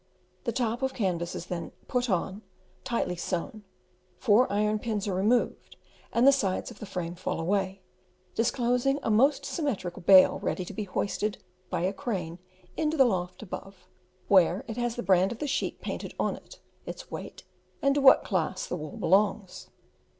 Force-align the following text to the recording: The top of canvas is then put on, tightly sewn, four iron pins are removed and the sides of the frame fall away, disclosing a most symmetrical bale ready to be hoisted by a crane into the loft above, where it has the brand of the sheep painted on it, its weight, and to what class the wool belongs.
The 0.45 0.51
top 0.51 0.81
of 0.81 0.95
canvas 0.95 1.35
is 1.35 1.45
then 1.45 1.73
put 1.87 2.09
on, 2.09 2.41
tightly 2.83 3.15
sewn, 3.15 3.63
four 4.17 4.51
iron 4.51 4.79
pins 4.79 5.07
are 5.07 5.13
removed 5.13 5.75
and 6.11 6.25
the 6.25 6.31
sides 6.31 6.71
of 6.71 6.79
the 6.79 6.87
frame 6.87 7.13
fall 7.13 7.39
away, 7.39 7.83
disclosing 8.33 8.97
a 9.03 9.11
most 9.11 9.45
symmetrical 9.45 10.01
bale 10.01 10.39
ready 10.39 10.65
to 10.65 10.73
be 10.73 10.85
hoisted 10.85 11.43
by 11.69 11.81
a 11.81 11.93
crane 11.93 12.39
into 12.75 12.97
the 12.97 13.05
loft 13.05 13.43
above, 13.43 13.87
where 14.27 14.65
it 14.67 14.75
has 14.77 14.95
the 14.95 15.03
brand 15.03 15.31
of 15.31 15.37
the 15.37 15.45
sheep 15.45 15.81
painted 15.81 16.15
on 16.19 16.35
it, 16.35 16.59
its 16.87 17.11
weight, 17.11 17.43
and 17.79 17.93
to 17.93 18.01
what 18.01 18.23
class 18.23 18.65
the 18.65 18.75
wool 18.77 18.97
belongs. 18.97 19.69